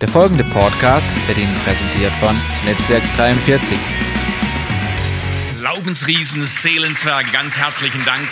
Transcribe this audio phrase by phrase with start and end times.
[0.00, 3.78] Der folgende Podcast wird Ihnen präsentiert von Netzwerk 43.
[5.58, 8.28] Glaubensriesen, Seelenzwerge, ganz herzlichen Dank.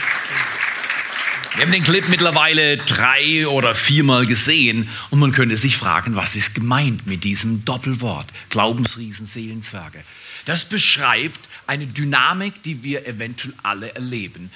[1.54, 6.36] Wir haben den Clip mittlerweile drei oder viermal gesehen und man könnte sich fragen, was
[6.36, 10.04] ist gemeint mit diesem Doppelwort Glaubensriesen, Seelenzwerge?
[10.44, 14.50] Das beschreibt eine Dynamik, die wir eventuell alle erleben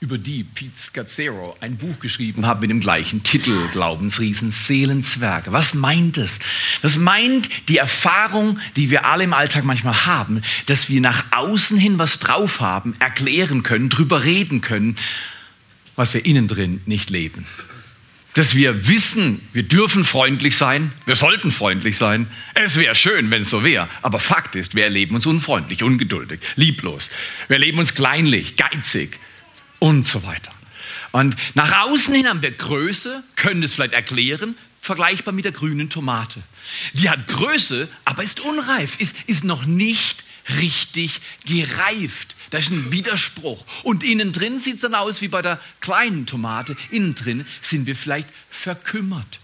[0.00, 5.52] über die Pete Scazzero ein Buch geschrieben hat mit dem gleichen Titel, Glaubensriesen, Seelenzwerge.
[5.52, 6.38] Was meint es?
[6.82, 11.78] Das meint die Erfahrung, die wir alle im Alltag manchmal haben, dass wir nach außen
[11.78, 14.96] hin was drauf haben, erklären können, drüber reden können,
[15.96, 17.46] was wir innen drin nicht leben.
[18.34, 22.28] Dass wir wissen, wir dürfen freundlich sein, wir sollten freundlich sein.
[22.54, 23.88] Es wäre schön, wenn es so wäre.
[24.02, 27.10] Aber Fakt ist, wir erleben uns unfreundlich, ungeduldig, lieblos.
[27.48, 29.18] Wir erleben uns kleinlich, geizig,
[29.78, 30.52] und so weiter.
[31.12, 35.90] Und nach außen hin haben wir Größe, können es vielleicht erklären, vergleichbar mit der grünen
[35.90, 36.40] Tomate.
[36.92, 40.24] Die hat Größe, aber ist unreif, ist, ist noch nicht
[40.58, 42.34] richtig gereift.
[42.50, 43.64] Das ist ein Widerspruch.
[43.82, 46.76] Und innen drin sieht es dann aus wie bei der kleinen Tomate.
[46.90, 49.40] Innen drin sind wir vielleicht verkümmert,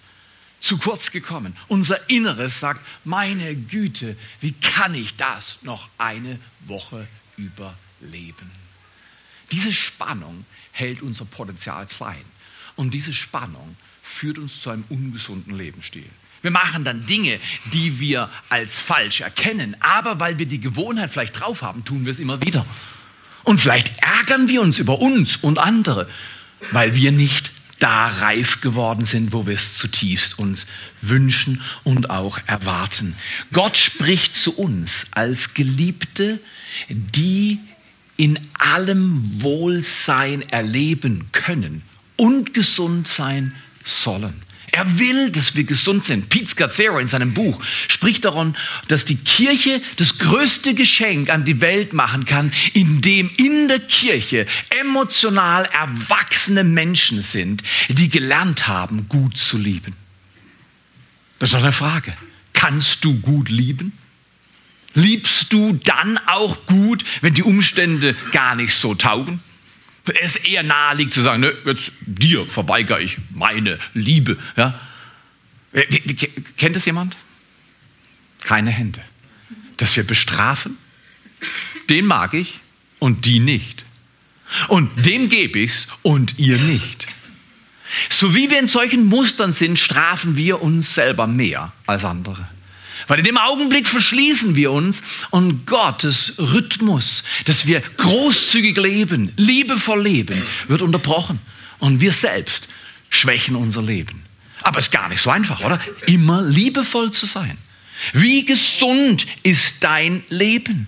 [0.61, 1.57] zu kurz gekommen.
[1.69, 7.07] Unser Inneres sagt, meine Güte, wie kann ich das noch eine Woche
[7.37, 8.64] überleben?
[9.53, 12.25] Diese Spannung hält unser Potenzial klein.
[12.77, 16.09] Und diese Spannung führt uns zu einem ungesunden Lebensstil.
[16.43, 17.41] Wir machen dann Dinge,
[17.73, 22.13] die wir als falsch erkennen, aber weil wir die Gewohnheit vielleicht drauf haben, tun wir
[22.13, 22.67] es immer wieder.
[23.45, 26.09] Und vielleicht ärgern wir uns über uns und andere,
[26.71, 30.67] weil wir nicht da reif geworden sind, wo wir es zutiefst uns
[31.01, 33.17] wünschen und auch erwarten.
[33.53, 36.41] Gott spricht zu uns als Geliebte,
[36.89, 37.61] die
[38.17, 41.83] in allem Wohlsein erleben können
[42.17, 44.43] und gesund sein sollen.
[44.75, 46.29] Er will, dass wir gesund sind.
[46.31, 48.57] Pete Scazzero in seinem Buch spricht davon,
[48.89, 54.47] dass die Kirche das größte Geschenk an die Welt machen kann, indem in der Kirche
[54.71, 59.95] emotional erwachsene Menschen sind, die gelernt haben, gut zu lieben.
[61.39, 62.13] Das ist doch eine Frage.
[62.53, 63.93] Kannst du gut lieben?
[64.95, 69.41] Liebst du dann auch gut, wenn die Umstände gar nicht so taugen?
[70.23, 74.39] Es eher nahe liegt zu sagen, ne, jetzt dir verweigere ich meine Liebe.
[74.57, 74.79] Ja?
[76.57, 77.17] Kennt es jemand?
[78.43, 79.01] Keine Hände.
[79.79, 80.77] Dass wir bestrafen,
[81.89, 82.61] den mag ich
[82.99, 83.85] und die nicht.
[84.69, 87.07] Und dem gebe ich's und ihr nicht.
[88.09, 92.49] So wie wir in solchen Mustern sind, strafen wir uns selber mehr als andere.
[93.07, 100.03] Weil in dem Augenblick verschließen wir uns und Gottes Rhythmus, dass wir großzügig leben, liebevoll
[100.03, 101.39] leben, wird unterbrochen.
[101.79, 102.69] Und wir selbst
[103.11, 104.23] schwächen unser Leben.
[104.63, 105.79] Aber es ist gar nicht so einfach, oder?
[106.07, 107.59] Immer liebevoll zu sein.
[108.13, 110.87] Wie gesund ist dein Leben?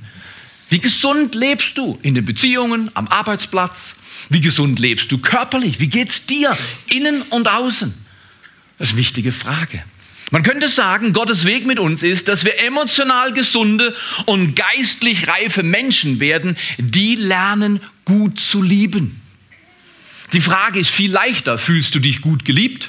[0.68, 3.96] Wie gesund lebst du in den Beziehungen, am Arbeitsplatz?
[4.30, 5.78] Wie gesund lebst du körperlich?
[5.78, 6.56] Wie geht's dir
[6.88, 7.94] innen und außen?
[8.78, 9.84] Das ist eine wichtige Frage.
[10.32, 13.94] Man könnte sagen, Gottes Weg mit uns ist, dass wir emotional gesunde
[14.24, 19.20] und geistlich reife Menschen werden, die lernen, gut zu lieben.
[20.32, 22.88] Die Frage ist viel leichter, fühlst du dich gut geliebt?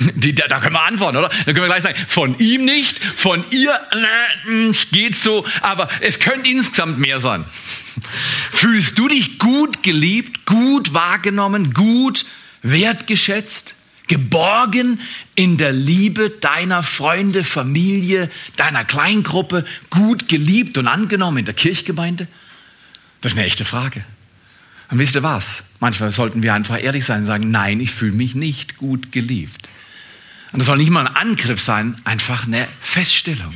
[0.00, 1.28] Die, da, da, können wir antworten, oder?
[1.28, 6.18] Dann können wir gleich sagen, von ihm nicht, von ihr na, geht so, aber es
[6.18, 7.44] könnte insgesamt mehr sein.
[8.50, 12.24] Fühlst du dich gut geliebt, gut wahrgenommen, gut
[12.62, 13.74] wertgeschätzt?
[14.10, 14.98] Geborgen
[15.36, 22.26] in der Liebe deiner Freunde, Familie, deiner Kleingruppe, gut geliebt und angenommen in der Kirchgemeinde?
[23.20, 24.04] Das ist eine echte Frage.
[24.90, 25.62] Und wisst ihr was?
[25.78, 29.68] Manchmal sollten wir einfach ehrlich sein und sagen, nein, ich fühle mich nicht gut geliebt.
[30.50, 33.54] Und das soll nicht mal ein Angriff sein, einfach eine Feststellung.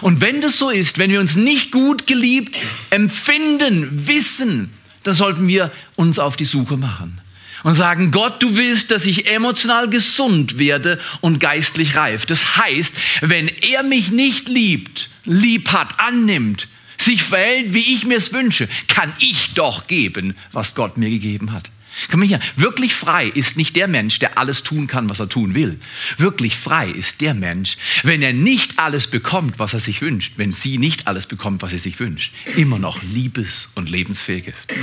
[0.00, 2.56] Und wenn das so ist, wenn wir uns nicht gut geliebt
[2.88, 4.70] empfinden, wissen,
[5.02, 7.20] dann sollten wir uns auf die Suche machen
[7.62, 12.26] und sagen, Gott, du willst, dass ich emotional gesund werde und geistlich reif.
[12.26, 18.18] Das heißt, wenn er mich nicht liebt, lieb hat, annimmt, sich verhält, wie ich mir
[18.18, 21.70] es wünsche, kann ich doch geben, was Gott mir gegeben hat.
[22.10, 25.54] Komm hier, wirklich frei ist nicht der Mensch, der alles tun kann, was er tun
[25.54, 25.80] will.
[26.16, 30.52] Wirklich frei ist der Mensch, wenn er nicht alles bekommt, was er sich wünscht, wenn
[30.52, 34.74] sie nicht alles bekommt, was sie sich wünscht, immer noch liebes und lebensfähig ist.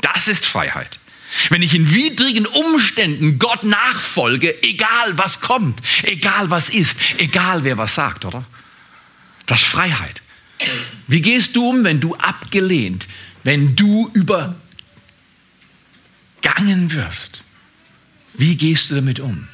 [0.00, 0.98] Das ist Freiheit.
[1.50, 7.76] Wenn ich in widrigen Umständen Gott nachfolge, egal was kommt, egal was ist, egal wer
[7.76, 8.44] was sagt, oder?
[9.46, 10.22] Das ist Freiheit.
[11.06, 13.06] Wie gehst du um, wenn du abgelehnt,
[13.44, 14.56] wenn du übergangen
[16.92, 17.42] wirst?
[18.34, 19.48] Wie gehst du damit um?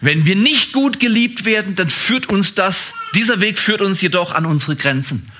[0.00, 4.32] Wenn wir nicht gut geliebt werden, dann führt uns das, dieser Weg führt uns jedoch
[4.32, 5.30] an unsere Grenzen.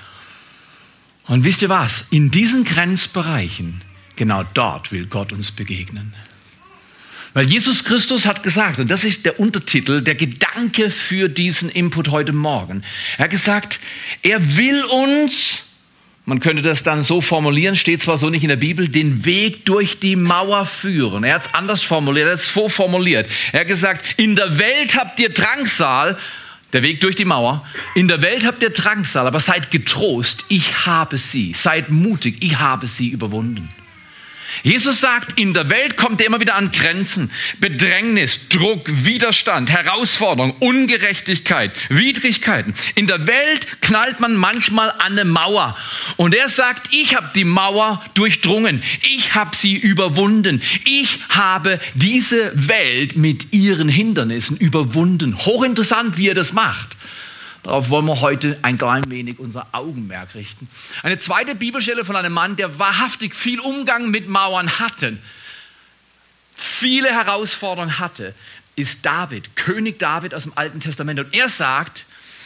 [1.27, 2.05] Und wisst ihr was?
[2.09, 3.81] In diesen Grenzbereichen,
[4.15, 6.13] genau dort will Gott uns begegnen.
[7.35, 12.07] Weil Jesus Christus hat gesagt, und das ist der Untertitel, der Gedanke für diesen Input
[12.07, 12.81] heute Morgen.
[13.17, 13.81] Er hat gesagt,
[14.21, 15.59] er will uns,
[16.23, 19.65] man könnte das dann so formulieren, steht zwar so nicht in der Bibel, den Weg
[19.65, 21.25] durch die Mauer führen.
[21.25, 23.29] Er hat es anders formuliert, er hat es vorformuliert.
[23.51, 26.17] Er hat gesagt, in der Welt habt ihr Drangsal,
[26.71, 27.65] der Weg durch die Mauer.
[27.95, 31.53] In der Welt habt ihr Drangsal, aber seid getrost, ich habe sie.
[31.53, 33.74] Seid mutig, ich habe sie überwunden.
[34.63, 40.55] Jesus sagt, in der Welt kommt er immer wieder an Grenzen, Bedrängnis, Druck, Widerstand, Herausforderung,
[40.59, 42.73] Ungerechtigkeit, Widrigkeiten.
[42.95, 45.77] In der Welt knallt man manchmal an eine Mauer.
[46.17, 48.83] Und er sagt, ich habe die Mauer durchdrungen,
[49.15, 55.37] ich habe sie überwunden, ich habe diese Welt mit ihren Hindernissen überwunden.
[55.37, 56.95] Hochinteressant, wie er das macht.
[57.65, 60.69] Darauf wollen wir heute ein klein wenig unser Augenmerk richten.
[61.01, 65.17] Eine zweite Bibelstelle von einem Mann, der wahrhaftig viel Umgang mit Mauern hatte,
[66.55, 68.35] viele Herausforderungen hatte,
[68.75, 71.19] ist David, König David aus dem Alten Testament.
[71.19, 72.05] Und er sagt,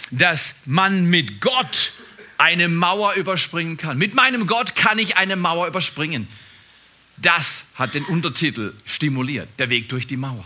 [0.10, 1.92] dass man mit Gott
[2.38, 3.98] eine Mauer überspringen kann.
[3.98, 6.30] Mit meinem Gott kann ich eine Mauer überspringen.
[7.18, 10.45] Das hat den Untertitel stimuliert, der Weg durch die Mauer.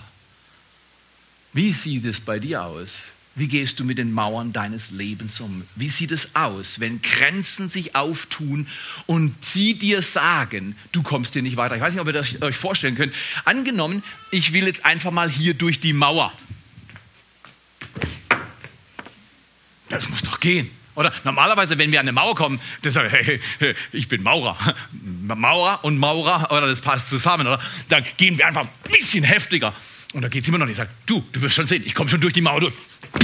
[1.54, 2.94] Wie sieht es bei dir aus?
[3.36, 5.64] Wie gehst du mit den Mauern deines Lebens um?
[5.76, 8.68] Wie sieht es aus, wenn Grenzen sich auftun
[9.08, 11.76] und sie dir sagen, du kommst hier nicht weiter?
[11.76, 13.14] Ich weiß nicht, ob ihr das euch vorstellen könnt.
[13.44, 16.32] Angenommen, ich will jetzt einfach mal hier durch die Mauer.
[19.90, 20.70] Das muss doch gehen.
[20.96, 24.22] Oder normalerweise, wenn wir an eine Mauer kommen, dann sagen wir, hey, hey, ich bin
[24.22, 24.56] Maurer.
[24.92, 27.60] Maurer und Maurer, oder das passt zusammen, oder?
[27.90, 29.74] Dann gehen wir einfach ein bisschen heftiger.
[30.14, 30.74] Und da geht es immer noch nicht.
[30.74, 32.74] Ich sage, du, du wirst schon sehen, ich komme schon durch die Mauer durch.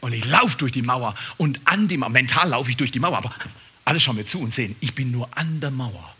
[0.00, 3.00] Und ich laufe durch die Mauer und an die Mauer, mental laufe ich durch die
[3.00, 3.34] Mauer, aber
[3.84, 6.14] alle schauen mir zu und sehen, ich bin nur an der Mauer.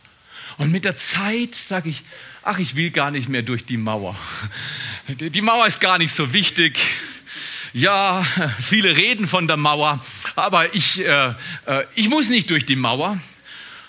[0.59, 2.03] Und mit der Zeit sage ich,
[2.43, 4.15] ach, ich will gar nicht mehr durch die Mauer.
[5.09, 6.79] Die Mauer ist gar nicht so wichtig.
[7.73, 8.25] Ja,
[8.63, 10.05] viele reden von der Mauer,
[10.37, 11.35] aber ich, äh,
[11.67, 13.19] äh, ich muss nicht durch die Mauer.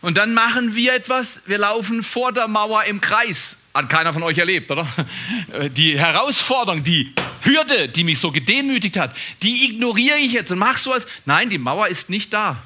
[0.02, 3.58] Und dann machen wir etwas, wir laufen vor der Mauer im Kreis.
[3.74, 4.88] Hat keiner von euch erlebt, oder?
[5.76, 10.80] Die Herausforderung, die Hürde, die mich so gedemütigt hat, die ignoriere ich jetzt und mache
[10.80, 12.62] so als, nein, die Mauer ist nicht da.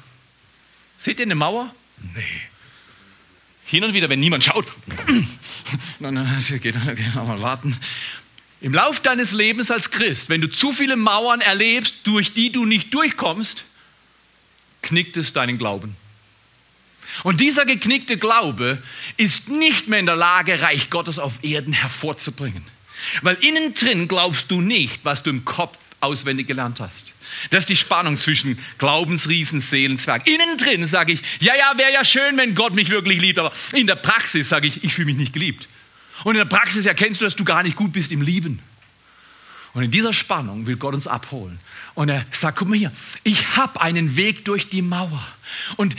[0.96, 1.74] Seht ihr eine Mauer?
[2.14, 2.22] Nee.
[3.66, 4.66] Hin und wieder, wenn niemand schaut,
[5.98, 7.76] dann geht, geht mal warten.
[8.60, 12.64] Im Lauf deines Lebens als Christ, wenn du zu viele Mauern erlebst, durch die du
[12.64, 13.64] nicht durchkommst,
[14.82, 15.96] knickt es deinen Glauben.
[17.22, 18.82] Und dieser geknickte Glaube
[19.16, 22.62] ist nicht mehr in der Lage, Reich Gottes auf Erden hervorzubringen.
[23.22, 27.14] Weil innen drin glaubst du nicht, was du im Kopf auswendig gelernt hast.
[27.50, 30.26] Das ist die Spannung zwischen Glaubensriesen, Seelenzwerg.
[30.26, 33.52] Innen drin sage ich, ja, ja, wäre ja schön, wenn Gott mich wirklich liebt, aber
[33.72, 35.68] in der Praxis sage ich, ich fühle mich nicht geliebt.
[36.24, 38.60] Und in der Praxis erkennst du, dass du gar nicht gut bist im Lieben.
[39.74, 41.58] Und in dieser Spannung will Gott uns abholen.
[41.94, 42.92] Und er sagt, guck mal hier,
[43.24, 45.26] ich habe einen Weg durch die Mauer.
[45.76, 45.94] Und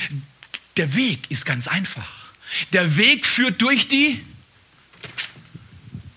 [0.77, 2.07] der Weg ist ganz einfach.
[2.73, 4.23] Der Weg führt durch die...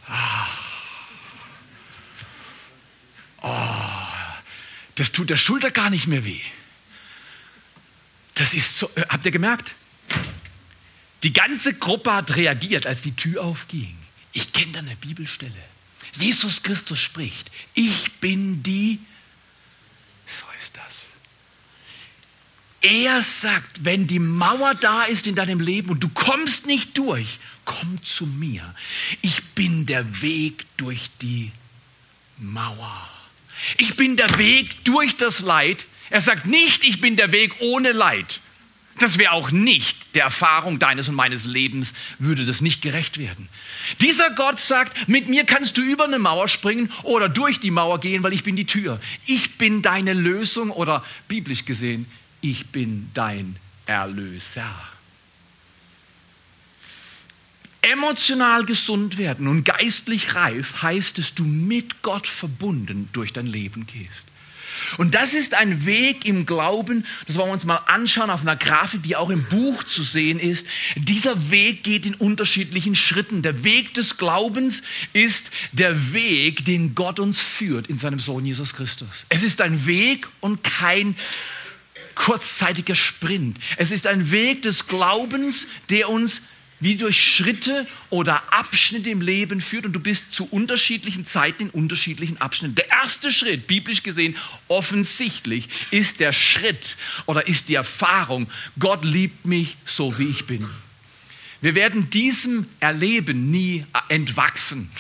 [0.08, 0.46] Ah.
[3.42, 4.10] Oh,
[4.96, 6.41] das tut der Schulter gar nicht mehr weh.
[8.34, 9.74] Das ist so, äh, habt ihr gemerkt?
[11.22, 13.96] Die ganze Gruppe hat reagiert, als die Tür aufging.
[14.32, 15.53] Ich kenne da eine Bibelstelle.
[16.19, 18.98] Jesus Christus spricht, ich bin die,
[20.26, 21.06] so ist das.
[22.82, 27.38] Er sagt, wenn die Mauer da ist in deinem Leben und du kommst nicht durch,
[27.65, 28.74] komm zu mir.
[29.20, 31.53] Ich bin der Weg durch die
[32.38, 33.08] Mauer.
[33.79, 35.86] Ich bin der Weg durch das Leid.
[36.10, 38.40] Er sagt nicht, ich bin der Weg ohne Leid.
[38.98, 43.48] Das wäre auch nicht der Erfahrung deines und meines Lebens, würde das nicht gerecht werden.
[44.02, 47.98] Dieser Gott sagt, mit mir kannst du über eine Mauer springen oder durch die Mauer
[48.00, 49.00] gehen, weil ich bin die Tür.
[49.24, 52.06] Ich bin deine Lösung oder biblisch gesehen,
[52.43, 54.70] ich bin dein Erlöser.
[57.82, 63.87] Emotional gesund werden und geistlich reif heißt, dass du mit Gott verbunden durch dein Leben
[63.87, 64.27] gehst.
[64.99, 68.56] Und das ist ein Weg im Glauben, das wollen wir uns mal anschauen auf einer
[68.56, 70.67] Grafik, die auch im Buch zu sehen ist.
[70.96, 73.43] Dieser Weg geht in unterschiedlichen Schritten.
[73.43, 74.82] Der Weg des Glaubens
[75.13, 79.27] ist der Weg, den Gott uns führt in seinem Sohn Jesus Christus.
[79.29, 81.15] Es ist ein Weg und kein
[82.15, 83.58] kurzzeitiger Sprint.
[83.77, 86.43] Es ist ein Weg des Glaubens, der uns
[86.81, 91.70] wie durch Schritte oder Abschnitte im Leben führt und du bist zu unterschiedlichen Zeiten in
[91.70, 92.75] unterschiedlichen Abschnitten.
[92.75, 94.37] Der erste Schritt, biblisch gesehen,
[94.69, 96.96] offensichtlich, ist der Schritt
[97.27, 100.69] oder ist die Erfahrung, Gott liebt mich so, wie ich bin.
[101.60, 104.91] Wir werden diesem Erleben nie entwachsen.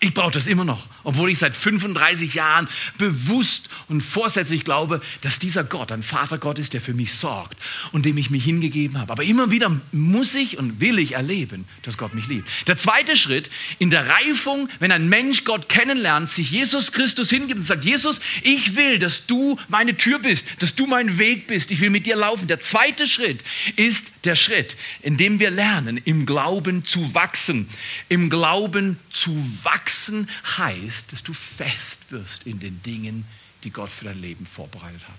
[0.00, 2.68] Ich brauche das immer noch, obwohl ich seit 35 Jahren
[2.98, 7.56] bewusst und vorsätzlich glaube, dass dieser Gott ein Vatergott ist, der für mich sorgt
[7.92, 9.12] und dem ich mich hingegeben habe.
[9.12, 12.48] Aber immer wieder muss ich und will ich erleben, dass Gott mich liebt.
[12.66, 17.60] Der zweite Schritt in der Reifung, wenn ein Mensch Gott kennenlernt, sich Jesus Christus hingibt
[17.60, 21.70] und sagt, Jesus, ich will, dass du meine Tür bist, dass du mein Weg bist,
[21.70, 22.48] ich will mit dir laufen.
[22.48, 23.44] Der zweite Schritt
[23.76, 27.68] ist der Schritt, in dem wir lernen, im Glauben zu wachsen.
[28.08, 33.24] Im Glauben zu wachsen heißt, dass du fest wirst in den Dingen,
[33.64, 35.18] die Gott für dein Leben vorbereitet hat.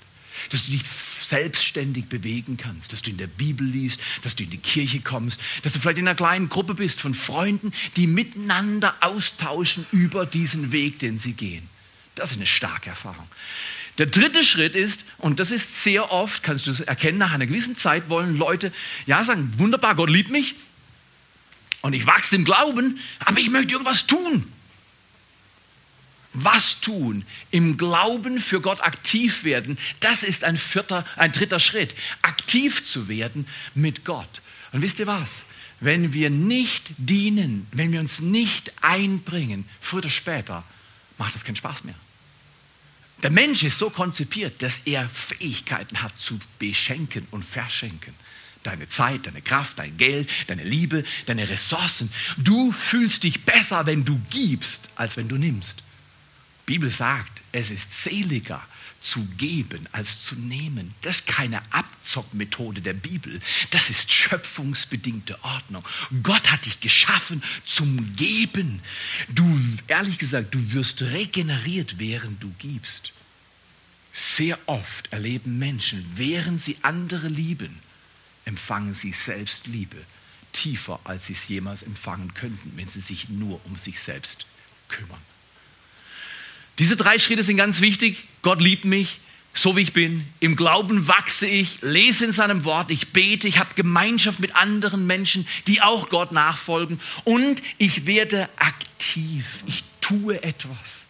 [0.50, 0.84] Dass du dich
[1.22, 5.40] selbstständig bewegen kannst, dass du in der Bibel liest, dass du in die Kirche kommst,
[5.64, 10.72] dass du vielleicht in einer kleinen Gruppe bist von Freunden, die miteinander austauschen über diesen
[10.72, 11.68] Weg, den sie gehen.
[12.16, 13.28] Das ist eine starke Erfahrung.
[13.98, 17.46] Der dritte Schritt ist, und das ist sehr oft, kannst du es erkennen, nach einer
[17.46, 18.74] gewissen Zeit wollen Leute
[19.06, 20.56] ja sagen, wunderbar, Gott liebt mich
[21.82, 24.52] und ich wachse im Glauben, aber ich möchte irgendwas tun.
[26.36, 27.26] Was tun?
[27.50, 31.96] Im Glauben für Gott aktiv werden, das ist ein, vierter, ein dritter Schritt.
[32.22, 34.42] Aktiv zu werden mit Gott.
[34.74, 35.46] Und wisst ihr was?
[35.80, 40.64] Wenn wir nicht dienen, wenn wir uns nicht einbringen, früher oder später,
[41.18, 41.96] macht das keinen Spaß mehr.
[43.24, 48.14] Der Mensch ist so konzipiert, dass er Fähigkeiten hat zu beschenken und verschenken.
[48.64, 52.12] Deine Zeit, deine Kraft, dein Geld, deine Liebe, deine Ressourcen.
[52.38, 55.85] Du fühlst dich besser, wenn du gibst, als wenn du nimmst.
[56.66, 58.62] Bibel sagt, es ist seliger
[59.00, 60.94] zu geben als zu nehmen.
[61.04, 63.40] Das ist keine Abzockmethode der Bibel.
[63.70, 65.84] Das ist schöpfungsbedingte Ordnung.
[66.24, 68.82] Gott hat dich geschaffen zum Geben.
[69.30, 73.12] Du, ehrlich gesagt, du wirst regeneriert, während du gibst.
[74.12, 77.80] Sehr oft erleben Menschen, während sie andere lieben,
[78.46, 79.98] empfangen sie selbst Liebe
[80.52, 84.46] tiefer, als sie es jemals empfangen könnten, wenn sie sich nur um sich selbst
[84.88, 85.20] kümmern.
[86.80, 88.24] Diese drei Schritte sind ganz wichtig.
[88.42, 89.20] Gott liebt mich,
[89.54, 90.28] so wie ich bin.
[90.40, 95.08] Im Glauben wachse ich, lese in seinem Wort, ich bete, ich habe Gemeinschaft mit anderen
[95.08, 97.00] Menschen, die auch Gott nachfolgen.
[97.24, 99.64] Und ich werde aktiv.
[99.66, 101.05] Ich tue etwas.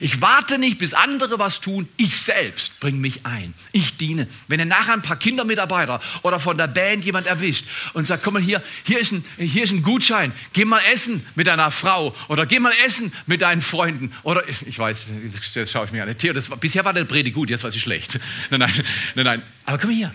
[0.00, 1.88] Ich warte nicht, bis andere was tun.
[1.96, 3.54] Ich selbst bringe mich ein.
[3.72, 4.28] Ich diene.
[4.48, 8.34] Wenn ihr nachher ein paar Kindermitarbeiter oder von der Band jemand erwischt und sagt, komm
[8.34, 10.32] mal hier, hier ist, ein, hier ist ein Gutschein.
[10.52, 14.12] Geh mal essen mit deiner Frau oder geh mal essen mit deinen Freunden.
[14.22, 15.06] Oder ich weiß,
[15.54, 16.18] jetzt schaue ich mir an.
[16.18, 18.18] Theo, das, bisher war der Predigt gut, jetzt war sie schlecht.
[18.50, 18.72] Nein, nein,
[19.14, 19.42] nein, nein.
[19.64, 20.14] Aber komm mal hier.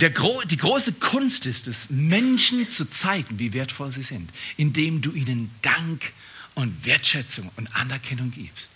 [0.00, 5.12] Der, die große Kunst ist es, Menschen zu zeigen, wie wertvoll sie sind, indem du
[5.12, 6.12] ihnen Dank
[6.54, 8.70] und Wertschätzung und Anerkennung gibst.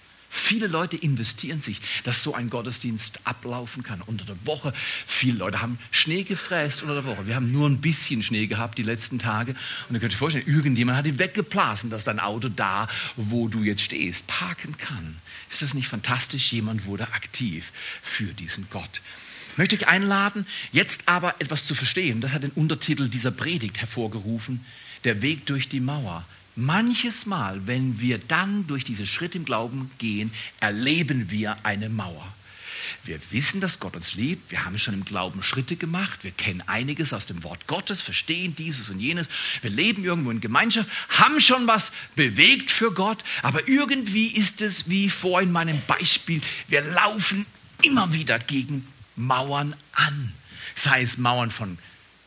[0.50, 4.74] Viele Leute investieren sich, dass so ein Gottesdienst ablaufen kann unter der Woche.
[5.06, 7.28] Viele Leute haben Schnee gefräst unter der Woche.
[7.28, 9.54] Wir haben nur ein bisschen Schnee gehabt die letzten Tage.
[9.88, 13.62] Und ihr könnt euch vorstellen, irgendjemand hat ihn weggeblasen, dass dein Auto da, wo du
[13.62, 15.18] jetzt stehst, parken kann.
[15.52, 16.50] Ist das nicht fantastisch?
[16.50, 17.70] Jemand wurde aktiv
[18.02, 19.02] für diesen Gott.
[19.52, 22.20] Ich möchte euch einladen, jetzt aber etwas zu verstehen.
[22.20, 24.66] Das hat den Untertitel dieser Predigt hervorgerufen.
[25.04, 26.24] Der Weg durch die Mauer
[26.56, 32.26] Manches Mal, wenn wir dann durch diese Schritte im Glauben gehen, erleben wir eine Mauer.
[33.04, 34.50] Wir wissen, dass Gott uns liebt.
[34.50, 36.22] Wir haben schon im Glauben Schritte gemacht.
[36.22, 39.28] Wir kennen einiges aus dem Wort Gottes, verstehen dieses und jenes.
[39.62, 43.22] Wir leben irgendwo in Gemeinschaft, haben schon was bewegt für Gott.
[43.42, 46.42] Aber irgendwie ist es wie vor in meinem Beispiel.
[46.68, 47.46] Wir laufen
[47.82, 50.32] immer wieder gegen Mauern an.
[50.74, 51.78] Sei es Mauern von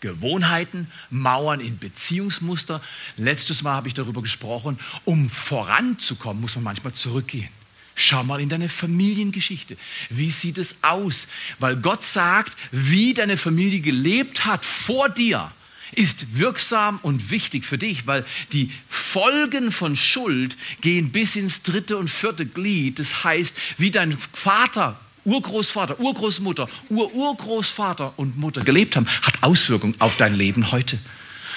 [0.03, 2.81] Gewohnheiten, Mauern in Beziehungsmuster.
[3.15, 7.47] Letztes Mal habe ich darüber gesprochen, um voranzukommen, muss man manchmal zurückgehen.
[7.95, 9.77] Schau mal in deine Familiengeschichte.
[10.09, 11.27] Wie sieht es aus?
[11.59, 15.51] Weil Gott sagt, wie deine Familie gelebt hat vor dir,
[15.93, 21.97] ist wirksam und wichtig für dich, weil die Folgen von Schuld gehen bis ins dritte
[21.97, 22.99] und vierte Glied.
[22.99, 30.17] Das heißt, wie dein Vater Urgroßvater, Urgroßmutter, Ururgroßvater und Mutter gelebt haben, hat Auswirkungen auf
[30.17, 30.99] dein Leben heute.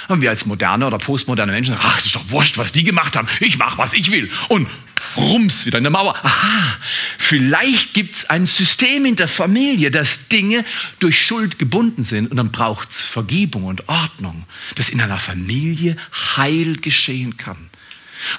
[0.08, 3.16] Und wir als moderne oder postmoderne Menschen ach, das ist doch wurscht, was die gemacht
[3.16, 3.28] haben.
[3.40, 4.30] Ich mache, was ich will.
[4.48, 4.68] Und
[5.16, 6.14] rums, wieder in der Mauer.
[6.22, 6.76] Aha,
[7.18, 10.64] vielleicht gibt es ein System in der Familie, dass Dinge
[11.00, 12.30] durch Schuld gebunden sind.
[12.30, 14.44] Und dann braucht es Vergebung und Ordnung,
[14.76, 15.96] dass in einer Familie
[16.36, 17.70] Heil geschehen kann.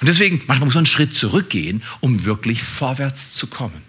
[0.00, 3.87] Und deswegen, manchmal muss man einen Schritt zurückgehen, um wirklich vorwärts zu kommen.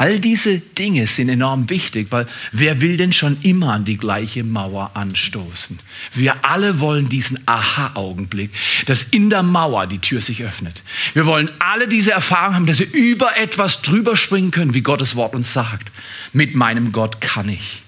[0.00, 4.42] All diese Dinge sind enorm wichtig, weil wer will denn schon immer an die gleiche
[4.44, 5.78] Mauer anstoßen?
[6.14, 8.50] Wir alle wollen diesen Aha-Augenblick,
[8.86, 10.82] dass in der Mauer die Tür sich öffnet.
[11.12, 15.16] Wir wollen alle diese Erfahrung haben, dass wir über etwas drüber springen können, wie Gottes
[15.16, 15.92] Wort uns sagt.
[16.32, 17.82] Mit meinem Gott kann ich.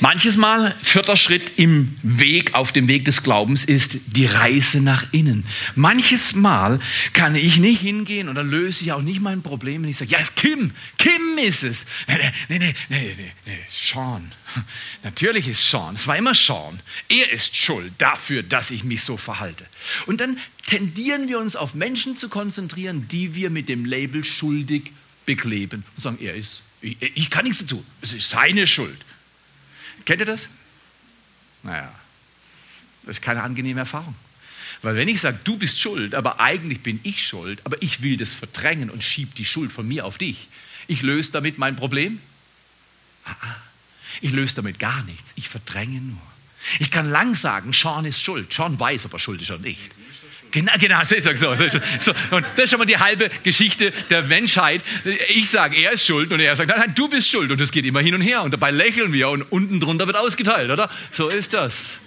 [0.00, 5.12] Manches Mal, vierter Schritt im Weg, auf dem Weg des Glaubens, ist die Reise nach
[5.12, 5.44] innen.
[5.74, 6.78] Manches Mal
[7.12, 10.12] kann ich nicht hingehen und dann löse ich auch nicht mein Problem, wenn ich sage,
[10.12, 11.84] ja, es ist Kim, Kim ist es.
[12.06, 14.30] Nee, nee, nee, nee, nee, nee, Sean.
[15.02, 16.78] Natürlich ist Sean, es war immer Sean.
[17.08, 19.64] Er ist schuld dafür, dass ich mich so verhalte.
[20.06, 24.92] Und dann tendieren wir uns auf Menschen zu konzentrieren, die wir mit dem Label schuldig
[25.26, 28.98] bekleben und sagen, er ist, ich, ich kann nichts dazu, es ist seine Schuld.
[30.08, 30.48] Kennt ihr das?
[31.62, 31.92] Naja,
[33.02, 34.14] das ist keine angenehme Erfahrung.
[34.80, 38.16] Weil wenn ich sage, du bist schuld, aber eigentlich bin ich schuld, aber ich will
[38.16, 40.48] das verdrängen und schiebe die Schuld von mir auf dich,
[40.86, 42.22] ich löse damit mein Problem?
[43.26, 43.56] Ah, ah.
[44.22, 46.22] Ich löse damit gar nichts, ich verdränge nur.
[46.78, 48.50] Ich kann lang sagen, Sean ist schuld.
[48.50, 49.90] Sean weiß, ob er schuld ist oder nicht.
[50.58, 51.34] Genau, genau, so, so,
[52.00, 52.12] so.
[52.34, 54.82] Und das ist schon mal die halbe Geschichte der Menschheit.
[55.28, 57.50] Ich sage, er ist schuld und er sagt, nein, nein, du bist schuld.
[57.52, 58.42] Und das geht immer hin und her.
[58.42, 60.90] Und dabei lächeln wir und unten drunter wird ausgeteilt, oder?
[61.12, 62.00] So ist das.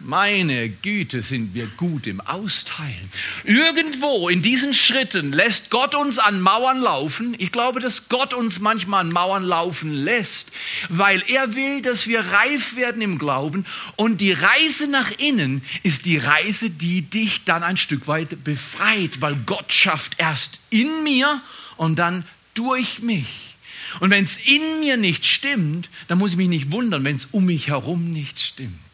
[0.00, 3.10] Meine Güte, sind wir gut im Austeilen.
[3.42, 7.34] Irgendwo in diesen Schritten lässt Gott uns an Mauern laufen.
[7.38, 10.52] Ich glaube, dass Gott uns manchmal an Mauern laufen lässt,
[10.88, 13.66] weil er will, dass wir reif werden im Glauben.
[13.96, 19.20] Und die Reise nach innen ist die Reise, die dich dann ein Stück weit befreit,
[19.20, 21.42] weil Gott schafft erst in mir
[21.76, 22.24] und dann
[22.54, 23.26] durch mich.
[23.98, 27.26] Und wenn es in mir nicht stimmt, dann muss ich mich nicht wundern, wenn es
[27.32, 28.87] um mich herum nicht stimmt.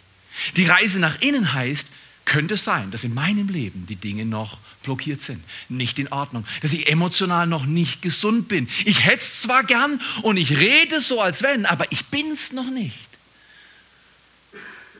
[0.56, 1.88] Die Reise nach innen heißt,
[2.24, 6.46] könnte es sein, dass in meinem Leben die Dinge noch blockiert sind, nicht in Ordnung,
[6.62, 8.68] dass ich emotional noch nicht gesund bin.
[8.84, 12.52] Ich hätte es zwar gern und ich rede so, als wenn, aber ich bin es
[12.52, 13.08] noch nicht.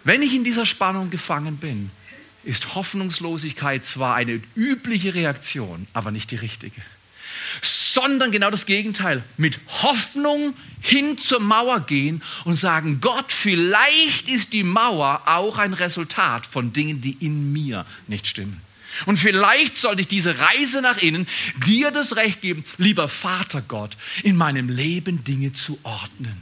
[0.05, 1.91] Wenn ich in dieser Spannung gefangen bin,
[2.43, 6.83] ist Hoffnungslosigkeit zwar eine übliche Reaktion, aber nicht die richtige
[7.95, 9.23] sondern genau das Gegenteil.
[9.37, 15.73] Mit Hoffnung hin zur Mauer gehen und sagen, Gott, vielleicht ist die Mauer auch ein
[15.73, 18.61] Resultat von Dingen, die in mir nicht stimmen.
[19.07, 21.27] Und vielleicht sollte ich diese Reise nach innen
[21.67, 26.37] dir das Recht geben, lieber Vater Gott, in meinem Leben Dinge zu ordnen,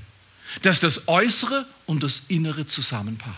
[0.62, 3.37] dass das Äußere und das Innere zusammenpasst.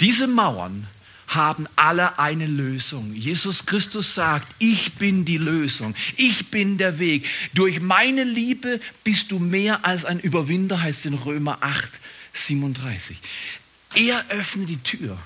[0.00, 0.86] Diese Mauern
[1.34, 3.14] haben alle eine Lösung.
[3.14, 7.26] Jesus Christus sagt, ich bin die Lösung, ich bin der Weg.
[7.54, 11.88] Durch meine Liebe bist du mehr als ein Überwinder, heißt in Römer 8,
[12.32, 13.16] 37.
[13.94, 15.18] Er öffnet die Tür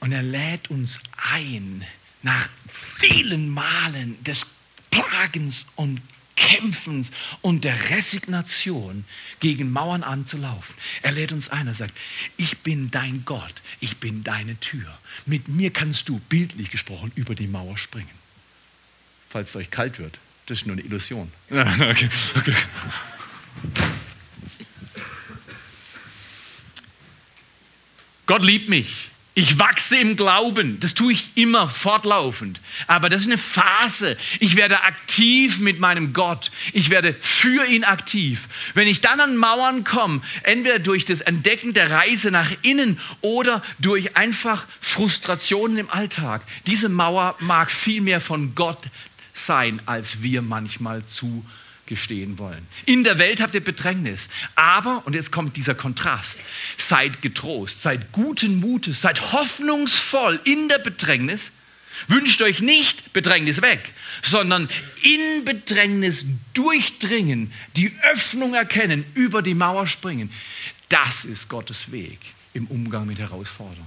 [0.00, 0.98] und er lädt uns
[1.32, 1.84] ein,
[2.22, 4.46] nach vielen Malen des
[4.90, 6.00] Plagens und
[6.36, 9.04] Kämpfens und der Resignation
[9.40, 10.74] gegen Mauern anzulaufen.
[11.02, 11.96] Er lädt uns ein, er sagt,
[12.36, 14.98] ich bin dein Gott, ich bin deine Tür.
[15.26, 18.10] Mit mir kannst du, bildlich gesprochen, über die Mauer springen.
[19.30, 21.32] Falls es euch kalt wird, das ist nur eine Illusion.
[21.50, 22.56] okay, okay.
[28.26, 29.11] Gott liebt mich.
[29.34, 32.60] Ich wachse im Glauben, das tue ich immer fortlaufend.
[32.86, 34.18] Aber das ist eine Phase.
[34.40, 36.50] Ich werde aktiv mit meinem Gott.
[36.74, 38.46] Ich werde für ihn aktiv.
[38.74, 43.62] Wenn ich dann an Mauern komme, entweder durch das Entdecken der Reise nach innen oder
[43.78, 48.82] durch einfach Frustrationen im Alltag, diese Mauer mag viel mehr von Gott
[49.32, 51.42] sein, als wir manchmal zu
[51.92, 52.66] gestehen wollen.
[52.86, 54.30] In der Welt habt ihr Bedrängnis.
[54.54, 56.38] Aber, und jetzt kommt dieser Kontrast,
[56.78, 61.52] seid getrost, seid guten Mutes, seid hoffnungsvoll in der Bedrängnis.
[62.08, 64.70] Wünscht euch nicht Bedrängnis weg, sondern
[65.02, 66.24] in Bedrängnis
[66.54, 70.30] durchdringen, die Öffnung erkennen, über die Mauer springen.
[70.88, 72.18] Das ist Gottes Weg
[72.54, 73.86] im Umgang mit Herausforderungen.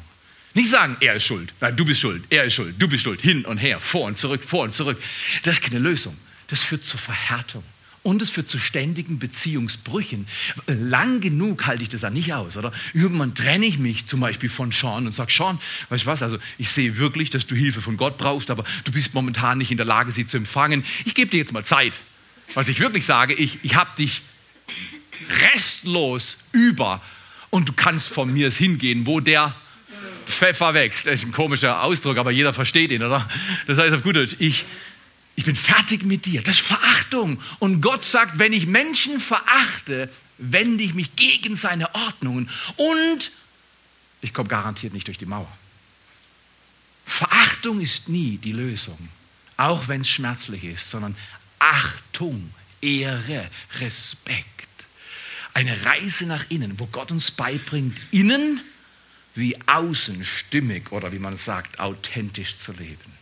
[0.54, 3.22] Nicht sagen, er ist schuld, nein, du bist schuld, er ist schuld, du bist schuld,
[3.22, 5.02] hin und her, vor und zurück, vor und zurück.
[5.42, 6.16] Das ist keine Lösung.
[6.48, 7.64] Das führt zur Verhärtung
[8.06, 10.28] und es führt zu ständigen Beziehungsbrüchen.
[10.68, 12.72] Lang genug halte ich das ja nicht aus, oder?
[12.94, 16.38] Irgendwann trenne ich mich zum Beispiel von Sean und sage, Sean, weißt du was, also
[16.60, 19.78] ich sehe wirklich, dass du Hilfe von Gott brauchst, aber du bist momentan nicht in
[19.78, 20.86] der Lage, sie zu empfangen.
[21.04, 21.94] Ich gebe dir jetzt mal Zeit.
[22.54, 24.22] Was ich wirklich sage, ich, ich habe dich
[25.52, 27.02] restlos über
[27.50, 29.56] und du kannst von mir es hingehen, wo der
[30.28, 31.08] Pfeffer wächst.
[31.08, 33.28] Das ist ein komischer Ausdruck, aber jeder versteht ihn, oder?
[33.66, 34.66] Das heißt auf gut Deutsch, ich,
[35.36, 36.42] ich bin fertig mit dir.
[36.42, 37.42] Das ist Verachtung.
[37.60, 43.32] Und Gott sagt, wenn ich Menschen verachte, wende ich mich gegen seine Ordnungen und
[44.22, 45.52] ich komme garantiert nicht durch die Mauer.
[47.06, 48.98] Verachtung ist nie die Lösung,
[49.58, 51.16] auch wenn es schmerzlich ist, sondern
[51.60, 54.68] Achtung Ehre, Respekt.
[55.54, 58.62] Eine Reise nach innen, wo Gott uns beibringt, innen
[59.36, 63.15] wie außen stimmig oder wie man sagt, authentisch zu leben.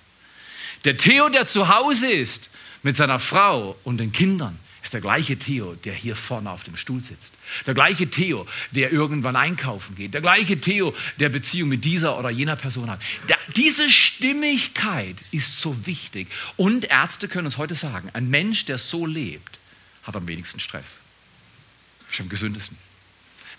[0.85, 2.49] Der Theo, der zu Hause ist
[2.81, 6.75] mit seiner Frau und den Kindern, ist der gleiche Theo, der hier vorne auf dem
[6.75, 7.33] Stuhl sitzt.
[7.65, 10.13] Der gleiche Theo, der irgendwann einkaufen geht.
[10.13, 13.01] Der gleiche Theo, der Beziehung mit dieser oder jener Person hat.
[13.27, 16.27] Da, diese Stimmigkeit ist so wichtig.
[16.57, 19.57] Und Ärzte können uns heute sagen, ein Mensch, der so lebt,
[20.03, 20.99] hat am wenigsten Stress.
[22.11, 22.77] Ist am gesündesten.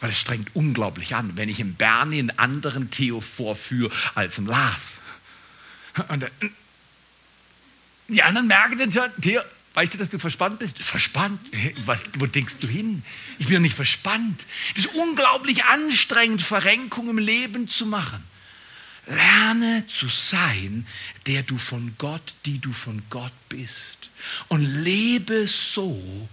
[0.01, 4.47] Weil es strengt unglaublich an, wenn ich im Bernie einen anderen Theo vorführe als im
[4.47, 4.99] Lars.
[6.09, 6.27] Und
[8.09, 9.41] die anderen merken dann schon, Theo,
[9.75, 10.79] Weißt du, dass du verspannt bist?
[10.79, 11.41] Verspannt?
[11.85, 13.03] Was, wo denkst du hin?
[13.41, 14.45] Ich bin doch nicht verspannt.
[14.77, 18.23] Es ist unglaublich anstrengend, Verrenkung im Leben zu machen.
[19.09, 20.87] Lerne zu sein,
[21.27, 24.09] der du von Gott, die du von Gott bist.
[24.47, 26.29] Und lebe so,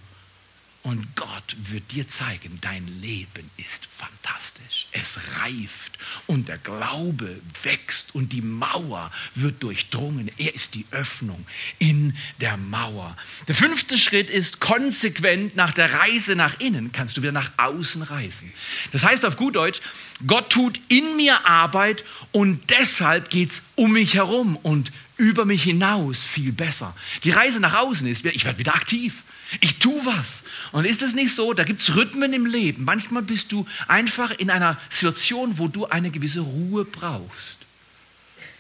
[0.84, 4.88] und Gott wird dir zeigen, dein Leben ist fantastisch.
[4.92, 10.32] Es reift und der Glaube wächst und die Mauer wird durchdrungen.
[10.38, 11.46] Er ist die Öffnung
[11.78, 13.16] in der Mauer.
[13.48, 18.02] Der fünfte Schritt ist konsequent nach der Reise nach innen kannst du wieder nach außen
[18.02, 18.52] reisen.
[18.92, 19.82] Das heißt auf gut Deutsch,
[20.26, 25.64] Gott tut in mir Arbeit und deshalb geht es um mich herum und über mich
[25.64, 26.96] hinaus viel besser.
[27.24, 29.24] Die Reise nach außen ist, ich werde wieder aktiv.
[29.60, 30.44] Ich tue was.
[30.72, 32.86] Und ist es nicht so, da gibt es Rhythmen im Leben.
[32.86, 37.58] Manchmal bist du einfach in einer Situation, wo du eine gewisse Ruhe brauchst.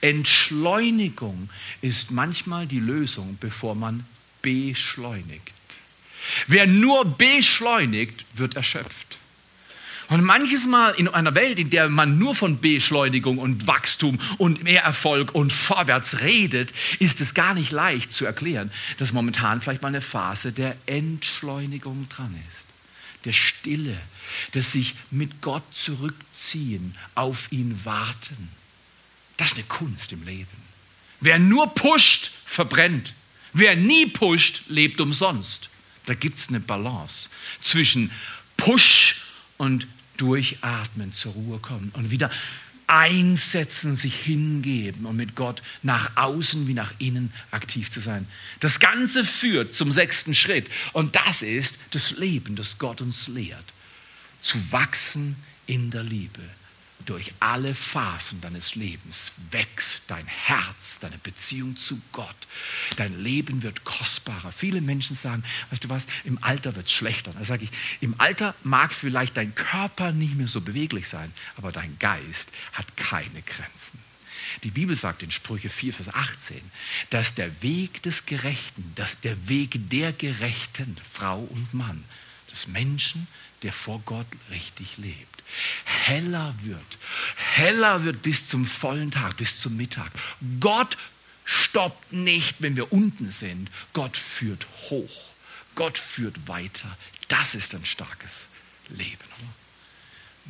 [0.01, 1.49] Entschleunigung
[1.82, 4.04] ist manchmal die Lösung, bevor man
[4.41, 5.54] beschleunigt.
[6.47, 9.17] Wer nur beschleunigt, wird erschöpft.
[10.12, 14.62] Und manches Mal in einer Welt, in der man nur von Beschleunigung und Wachstum und
[14.62, 19.82] mehr Erfolg und vorwärts redet, ist es gar nicht leicht zu erklären, dass momentan vielleicht
[19.82, 23.24] mal eine Phase der Entschleunigung dran ist.
[23.24, 23.95] Der Stille,
[24.54, 28.50] des sich mit Gott zurückziehen, auf ihn warten.
[29.38, 30.45] Das ist eine Kunst im Leben.
[31.21, 33.13] Wer nur pusht, verbrennt.
[33.54, 35.69] Wer nie pusht, lebt umsonst.
[36.06, 37.30] Da gibt es eine Balance
[37.62, 38.12] zwischen
[38.58, 39.21] Push
[39.58, 39.88] und
[40.22, 42.30] Durchatmen, zur Ruhe kommen und wieder
[42.86, 48.28] einsetzen, sich hingeben und mit Gott nach außen wie nach innen aktiv zu sein.
[48.60, 53.66] Das Ganze führt zum sechsten Schritt und das ist das Leben, das Gott uns lehrt.
[54.42, 56.42] Zu wachsen in der Liebe
[57.06, 62.36] durch alle Phasen deines Lebens wächst dein Herz, deine Beziehung zu Gott.
[62.98, 64.52] Dein Leben wird kostbarer.
[64.52, 67.34] Viele Menschen sagen, weißt du was, im Alter wird es schlechter.
[67.34, 71.72] Da sage ich, im Alter mag vielleicht dein Körper nicht mehr so beweglich sein, aber
[71.72, 74.00] dein Geist hat keine Grenzen.
[74.64, 76.60] Die Bibel sagt in Sprüche 4, Vers 18,
[77.10, 82.04] dass der Weg des Gerechten, dass der Weg der Gerechten, Frau und Mann,
[82.52, 83.28] des Menschen,
[83.64, 85.31] der vor Gott richtig lebt,
[85.84, 86.98] heller wird.
[87.36, 90.12] Heller wird bis zum vollen Tag, bis zum Mittag.
[90.60, 90.98] Gott
[91.46, 93.70] stoppt nicht, wenn wir unten sind.
[93.94, 95.32] Gott führt hoch.
[95.76, 96.98] Gott führt weiter.
[97.28, 98.48] Das ist ein starkes
[98.90, 99.18] Leben.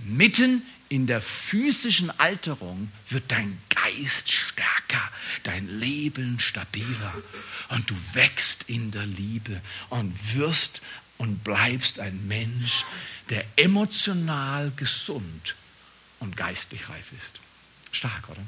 [0.03, 5.09] Mitten in der physischen Alterung wird dein Geist stärker,
[5.43, 7.13] dein Leben stabiler
[7.69, 10.81] und du wächst in der Liebe und wirst
[11.21, 12.83] und bleibst ein Mensch,
[13.29, 15.53] der emotional gesund
[16.19, 17.39] und geistlich reif ist.
[17.95, 18.41] Stark, oder?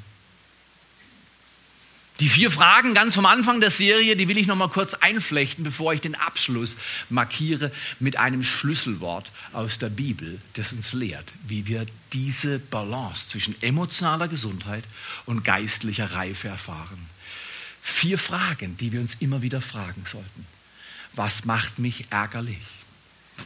[2.18, 5.62] Die vier Fragen ganz vom Anfang der Serie, die will ich noch mal kurz einflechten,
[5.62, 6.76] bevor ich den Abschluss
[7.10, 13.54] markiere mit einem Schlüsselwort aus der Bibel, das uns lehrt, wie wir diese Balance zwischen
[13.62, 14.82] emotionaler Gesundheit
[15.26, 17.08] und geistlicher Reife erfahren.
[17.82, 20.53] Vier Fragen, die wir uns immer wieder fragen sollten
[21.16, 22.62] was macht mich ärgerlich?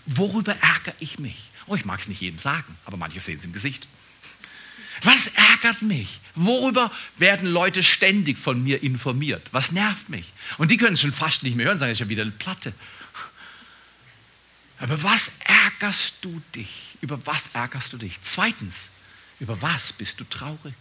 [0.06, 1.50] Worüber ärgere ich mich?
[1.66, 3.86] Oh, ich mag es nicht jedem sagen, aber manche sehen es im Gesicht.
[5.02, 6.20] Was ärgert mich?
[6.34, 9.46] Worüber werden Leute ständig von mir informiert?
[9.52, 10.32] Was nervt mich?
[10.56, 12.32] Und die können es schon fast nicht mehr hören, sagen, es ist ja wieder eine
[12.32, 12.72] Platte.
[14.80, 16.96] Aber was ärgerst du dich?
[17.00, 18.20] Über was ärgerst du dich?
[18.22, 18.88] Zweitens,
[19.40, 20.74] über was bist du traurig?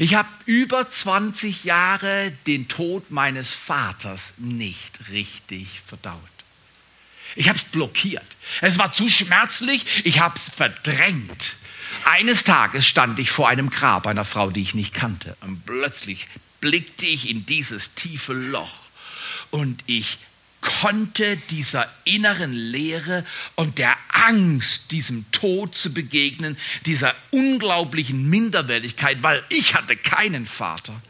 [0.00, 6.20] Ich habe über 20 Jahre den Tod meines Vaters nicht richtig verdaut.
[7.34, 8.24] Ich habe es blockiert.
[8.60, 11.56] Es war zu schmerzlich, ich habe es verdrängt.
[12.04, 15.36] Eines Tages stand ich vor einem Grab einer Frau, die ich nicht kannte.
[15.40, 16.28] Und plötzlich
[16.60, 18.86] blickte ich in dieses tiefe Loch
[19.50, 20.18] und ich
[20.60, 29.44] konnte dieser inneren Leere und der Angst, diesem Tod zu begegnen, dieser unglaublichen Minderwertigkeit, weil
[29.48, 31.00] ich hatte keinen Vater.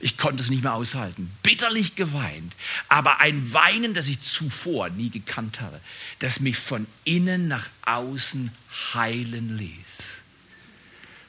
[0.00, 1.30] Ich konnte es nicht mehr aushalten.
[1.44, 2.54] Bitterlich geweint.
[2.88, 5.80] Aber ein Weinen, das ich zuvor nie gekannt habe,
[6.18, 8.50] das mich von innen nach außen
[8.94, 10.21] heilen ließ.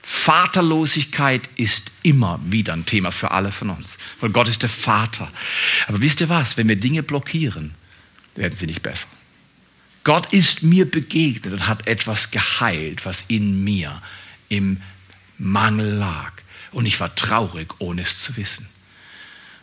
[0.06, 3.98] Vaterlosigkeit ist immer wieder ein Thema für alle von uns.
[4.20, 5.32] Weil Gott ist der Vater.
[5.88, 6.58] Aber wisst ihr was?
[6.58, 7.74] Wenn wir Dinge blockieren,
[8.36, 9.08] werden sie nicht besser.
[10.04, 14.02] Gott ist mir begegnet und hat etwas geheilt, was in mir
[14.50, 14.82] im
[15.38, 16.34] Mangel lag.
[16.74, 18.68] Und ich war traurig, ohne es zu wissen.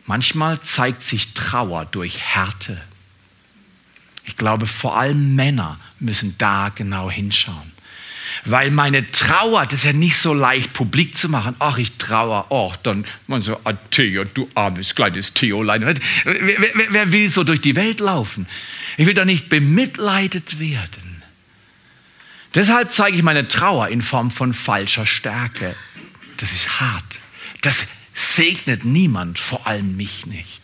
[0.06, 2.80] Manchmal zeigt sich Trauer durch Härte.
[4.24, 7.72] Ich glaube, vor allem Männer müssen da genau hinschauen.
[8.44, 11.56] Weil meine Trauer, das ist ja nicht so leicht publik zu machen.
[11.58, 12.46] Ach, ich trauere.
[12.50, 15.82] Ach, dann, man so, ah, Theo, du armes kleines Theolein.
[16.24, 18.46] Wer, wer, wer will so durch die Welt laufen?
[18.96, 21.22] Ich will doch nicht bemitleidet werden.
[22.54, 25.76] Deshalb zeige ich meine Trauer in Form von falscher Stärke.
[26.38, 27.18] Das ist hart.
[27.60, 30.60] Das segnet niemand, vor allem mich nicht.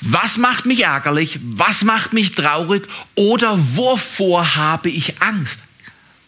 [0.00, 1.38] Was macht mich ärgerlich?
[1.42, 2.86] Was macht mich traurig?
[3.14, 5.60] Oder wovor habe ich Angst?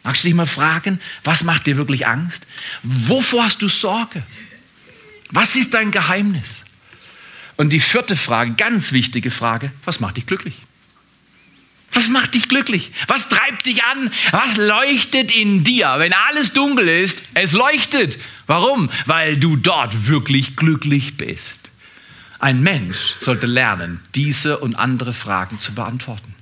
[0.07, 2.47] Magst du dich mal fragen, was macht dir wirklich Angst?
[2.85, 4.23] Wovor hast du Sorge?
[5.33, 6.65] Was ist dein Geheimnis?
[7.57, 10.55] Und die vierte Frage, ganz wichtige Frage, was macht dich glücklich?
[11.91, 12.93] Was macht dich glücklich?
[13.09, 14.13] Was treibt dich an?
[14.31, 15.97] Was leuchtet in dir?
[15.99, 18.17] Wenn alles dunkel ist, es leuchtet.
[18.47, 18.91] Warum?
[19.07, 21.59] Weil du dort wirklich glücklich bist.
[22.39, 26.33] Ein Mensch sollte lernen, diese und andere Fragen zu beantworten.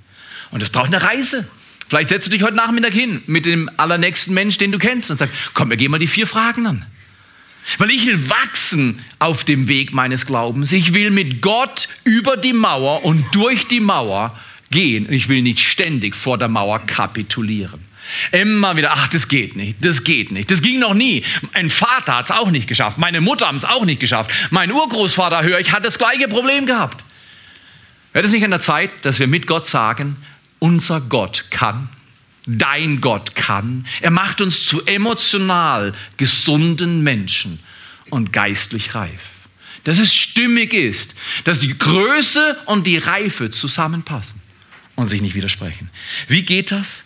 [0.50, 1.48] Und es braucht eine Reise.
[1.88, 5.16] Vielleicht setzt du dich heute Nachmittag hin mit dem allernächsten Mensch, den du kennst, und
[5.16, 6.86] sagst, komm, wir gehen mal die vier Fragen an.
[7.78, 10.72] Weil ich will wachsen auf dem Weg meines Glaubens.
[10.72, 14.38] Ich will mit Gott über die Mauer und durch die Mauer
[14.70, 15.10] gehen.
[15.10, 17.80] Ich will nicht ständig vor der Mauer kapitulieren.
[18.32, 20.50] Immer wieder, ach, das geht nicht, das geht nicht.
[20.50, 21.24] Das ging noch nie.
[21.54, 22.98] Mein Vater hat es auch nicht geschafft.
[22.98, 24.30] Meine Mutter hat es auch nicht geschafft.
[24.50, 27.02] Mein Urgroßvater, höre ich, hat das gleiche Problem gehabt.
[28.12, 30.16] Wäre es nicht an der Zeit, dass wir mit Gott sagen,
[30.64, 31.90] unser Gott kann,
[32.46, 33.86] dein Gott kann.
[34.00, 37.58] Er macht uns zu emotional gesunden Menschen
[38.08, 39.20] und geistlich reif.
[39.82, 44.40] Dass es stimmig ist, dass die Größe und die Reife zusammenpassen
[44.94, 45.90] und sich nicht widersprechen.
[46.28, 47.04] Wie geht das?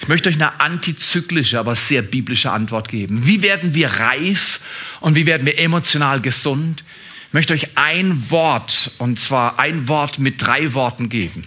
[0.00, 3.24] Ich möchte euch eine antizyklische, aber sehr biblische Antwort geben.
[3.24, 4.58] Wie werden wir reif
[4.98, 6.82] und wie werden wir emotional gesund?
[7.28, 11.44] Ich möchte euch ein Wort, und zwar ein Wort mit drei Worten geben.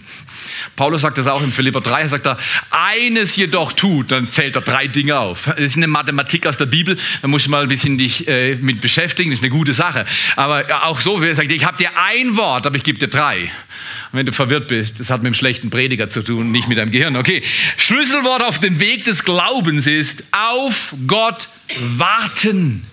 [0.80, 2.38] Paulus sagt das auch in Philipper 3, er sagt da,
[2.70, 5.44] eines jedoch tut, dann zählt er drei Dinge auf.
[5.44, 8.54] Das ist eine Mathematik aus der Bibel, da musst du mal ein bisschen dich äh,
[8.54, 10.06] mit beschäftigen, das ist eine gute Sache.
[10.36, 13.42] Aber auch so, er sagt, ich habe dir ein Wort, aber ich gebe dir drei.
[13.42, 13.50] Und
[14.12, 16.92] wenn du verwirrt bist, das hat mit einem schlechten Prediger zu tun, nicht mit deinem
[16.92, 17.14] Gehirn.
[17.14, 17.42] Okay,
[17.76, 21.48] Schlüsselwort auf dem Weg des Glaubens ist, auf Gott
[21.98, 22.86] warten.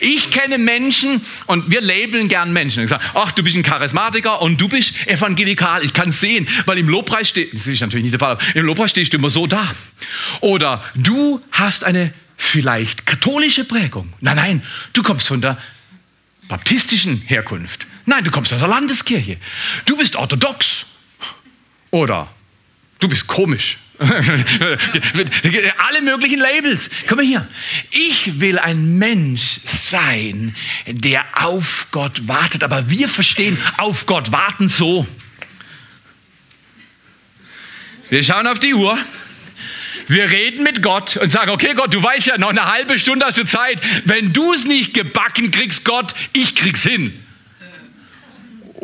[0.00, 2.84] Ich kenne Menschen und wir labeln gern Menschen.
[2.84, 5.84] Ich sage, ach, du bist ein Charismatiker und du bist evangelikal.
[5.84, 8.42] Ich kann es sehen, weil im Lobpreis steht, das ist natürlich nicht der Fall, aber
[8.54, 9.74] im Lobpreis stehst du immer so da.
[10.40, 14.12] Oder du hast eine vielleicht katholische Prägung.
[14.20, 15.58] Nein, nein, du kommst von der
[16.48, 17.86] baptistischen Herkunft.
[18.06, 19.38] Nein, du kommst aus der Landeskirche.
[19.86, 20.84] Du bist orthodox.
[21.90, 22.28] Oder
[22.98, 23.78] du bist komisch.
[23.98, 26.90] Alle möglichen Labels.
[27.06, 27.46] Komm mal hier.
[27.90, 32.64] Ich will ein Mensch sein, der auf Gott wartet.
[32.64, 35.06] Aber wir verstehen auf Gott warten so.
[38.10, 38.98] Wir schauen auf die Uhr.
[40.08, 43.24] Wir reden mit Gott und sagen, okay Gott, du weißt ja, noch eine halbe Stunde
[43.24, 43.80] hast du Zeit.
[44.04, 47.23] Wenn du es nicht gebacken kriegst, Gott, ich krieg's hin.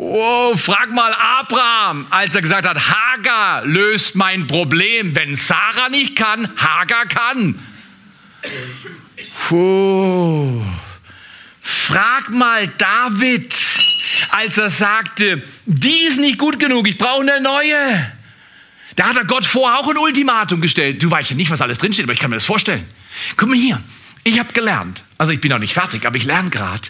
[0.03, 5.13] Oh, frag mal Abraham, als er gesagt hat, Hagar löst mein Problem.
[5.15, 7.59] Wenn Sarah nicht kann, Hagar kann.
[9.47, 10.63] Puh.
[11.61, 13.55] Frag mal David,
[14.31, 18.11] als er sagte, die ist nicht gut genug, ich brauche eine neue.
[18.95, 21.03] Da hat er Gott vorher auch ein Ultimatum gestellt.
[21.03, 22.87] Du weißt ja nicht, was alles drinsteht, aber ich kann mir das vorstellen.
[23.37, 23.79] Guck mal hier,
[24.23, 26.87] ich habe gelernt, also ich bin noch nicht fertig, aber ich lerne gerade.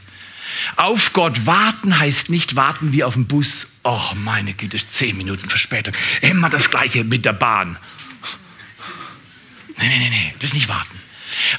[0.76, 3.68] Auf Gott warten heißt nicht warten wie auf dem Bus.
[3.84, 5.94] Oh, meine Güte, zehn Minuten Verspätung.
[6.22, 7.78] Immer das Gleiche mit der Bahn.
[9.78, 11.00] Nee, nee, nee, nee, das ist nicht warten.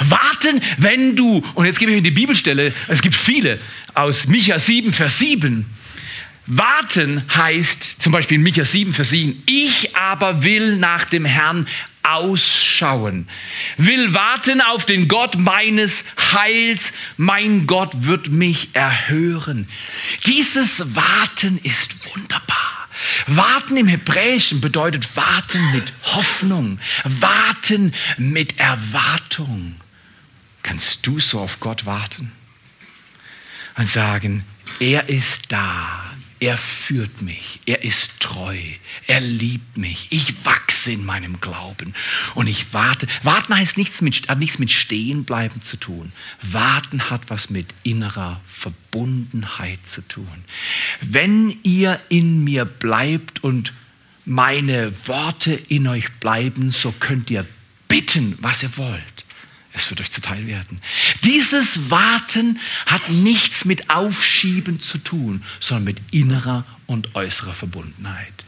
[0.01, 3.59] Warten, wenn du, und jetzt gebe ich mir die Bibelstelle, es gibt viele,
[3.95, 5.67] aus Micha 7, Vers 7.
[6.47, 11.67] Warten heißt zum Beispiel in Micha 7, Vers 7, ich aber will nach dem Herrn
[12.03, 13.29] ausschauen,
[13.77, 19.69] will warten auf den Gott meines Heils, mein Gott wird mich erhören.
[20.27, 22.89] Dieses Warten ist wunderbar.
[23.27, 29.77] Warten im Hebräischen bedeutet warten mit Hoffnung, warten mit Erwartung.
[30.63, 32.33] Kannst du so auf Gott warten?
[33.77, 34.45] Und sagen,
[34.79, 36.12] er ist da.
[36.43, 37.61] Er führt mich.
[37.67, 38.59] Er ist treu.
[39.07, 40.09] Er liebt mich.
[40.11, 41.95] Ich wachse in meinem Glauben.
[42.35, 43.07] Und ich warte.
[43.23, 46.11] Warten heißt nichts mit, hat nichts mit Stehenbleiben zu tun.
[46.43, 50.27] Warten hat was mit innerer Verbundenheit zu tun.
[51.01, 53.73] Wenn ihr in mir bleibt und
[54.25, 57.47] meine Worte in euch bleiben, so könnt ihr
[57.87, 59.25] bitten, was ihr wollt.
[59.75, 60.81] Es wird euch zuteil werden.
[61.25, 68.45] Dieses Warten hat nichts mit Aufschieben zu tun, sondern mit innerer und äußerer Verbundenheit.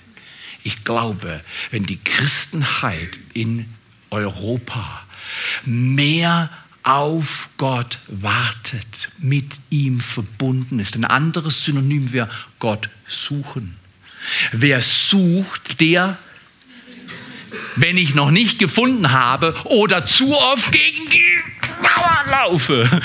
[0.64, 3.66] Ich glaube, wenn die Christenheit in
[4.10, 5.02] Europa
[5.64, 6.50] mehr
[6.82, 10.94] auf Gott wartet, mit ihm verbunden ist.
[10.94, 13.76] Ein anderes Synonym wäre Gott suchen.
[14.52, 16.18] Wer sucht, der
[17.76, 21.38] wenn ich noch nicht gefunden habe oder zu oft gegen die
[21.82, 23.02] Mauer laufe,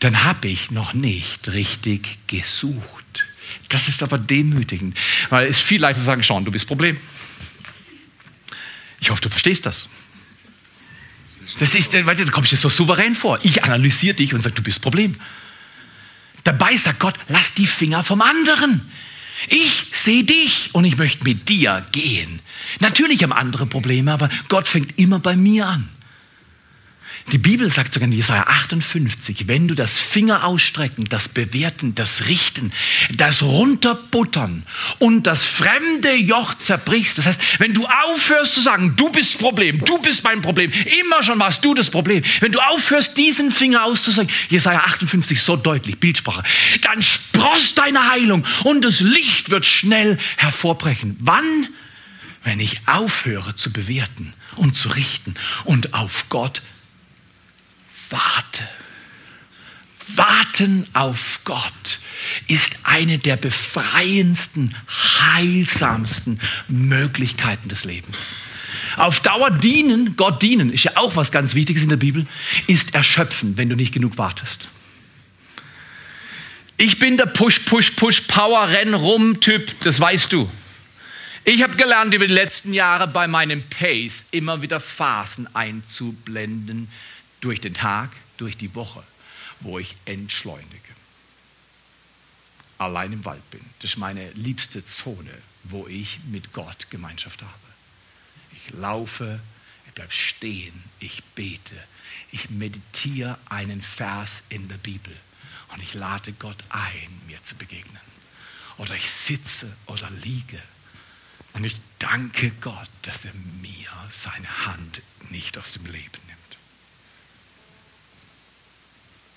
[0.00, 3.24] dann habe ich noch nicht richtig gesucht.
[3.68, 4.96] Das ist aber demütigend,
[5.30, 6.98] weil es viel leichter zu sagen, Sean, du bist Problem.
[9.00, 9.88] Ich hoffe, du verstehst das.
[11.58, 13.38] Das ist, weißt du, da kommst du so souverän vor.
[13.42, 15.12] Ich analysiere dich und sage, du bist Problem.
[16.44, 18.80] Dabei sagt Gott, lass die Finger vom anderen.
[19.48, 22.40] Ich sehe dich und ich möchte mit dir gehen.
[22.80, 25.88] Natürlich haben andere Probleme, aber Gott fängt immer bei mir an.
[27.32, 32.28] Die Bibel sagt sogar in Jesaja 58, wenn du das Finger ausstrecken, das Bewerten, das
[32.28, 32.72] Richten,
[33.10, 34.62] das Runterbuttern
[35.00, 39.78] und das fremde Joch zerbrichst, das heißt, wenn du aufhörst zu sagen, du bist Problem,
[39.78, 40.70] du bist mein Problem,
[41.00, 45.56] immer schon warst du das Problem, wenn du aufhörst, diesen Finger auszusagen, Jesaja 58 so
[45.56, 46.44] deutlich, Bildsprache,
[46.82, 47.02] dann
[47.36, 51.16] sprost deine Heilung und das Licht wird schnell hervorbrechen.
[51.20, 51.68] Wann?
[52.42, 56.62] Wenn ich aufhöre zu bewerten und zu richten und auf Gott
[58.08, 58.68] warte.
[60.14, 61.98] Warten auf Gott
[62.46, 64.76] ist eine der befreiendsten,
[65.20, 68.16] heilsamsten Möglichkeiten des Lebens.
[68.96, 72.26] Auf Dauer dienen, Gott dienen, ist ja auch was ganz Wichtiges in der Bibel,
[72.68, 74.68] ist erschöpfen, wenn du nicht genug wartest.
[76.78, 80.50] Ich bin der Push, Push, Push, Power, Renn, Rum Typ, das weißt du.
[81.42, 86.90] Ich habe gelernt, über die letzten Jahre bei meinem Pace immer wieder Phasen einzublenden,
[87.40, 89.02] durch den Tag, durch die Woche,
[89.60, 90.66] wo ich entschleunige.
[92.76, 93.60] Allein im Wald bin.
[93.80, 95.32] Das ist meine liebste Zone,
[95.64, 97.52] wo ich mit Gott Gemeinschaft habe.
[98.54, 99.40] Ich laufe,
[99.86, 101.76] ich bleibe stehen, ich bete,
[102.32, 105.16] ich meditiere einen Vers in der Bibel
[105.68, 108.00] und ich lade Gott ein, mir zu begegnen.
[108.78, 110.62] Oder ich sitze oder liege
[111.54, 115.00] und ich danke Gott, dass er mir seine Hand
[115.30, 116.56] nicht aus dem Leben nimmt.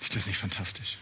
[0.00, 0.98] Ist das nicht fantastisch?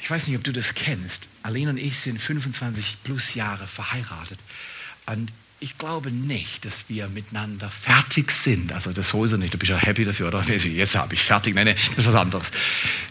[0.00, 1.28] Ich weiß nicht, ob du das kennst.
[1.42, 4.38] Aline und ich sind 25 plus Jahre verheiratet.
[5.06, 8.72] Und ich glaube nicht, dass wir miteinander fertig sind.
[8.72, 9.54] Also das sowieso nicht.
[9.54, 10.42] Du bist ja happy dafür, oder?
[10.42, 11.54] Jetzt habe ich fertig.
[11.54, 12.50] Nein, nein, das ist was anderes.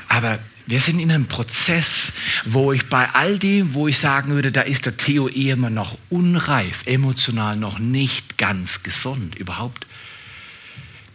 [0.09, 0.37] Aber
[0.67, 2.11] wir sind in einem Prozess,
[2.43, 5.97] wo ich bei all dem, wo ich sagen würde, da ist der Theo Ehemann noch
[6.09, 9.87] unreif, emotional noch nicht ganz gesund überhaupt,